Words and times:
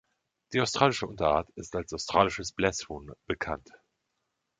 Die 0.53 0.61
australische 0.61 1.05
Unterart 1.05 1.47
ist 1.51 1.75
als 1.75 1.93
Australisches 1.93 2.53
Blässhuhn 2.53 3.11
bekannt. 3.27 3.69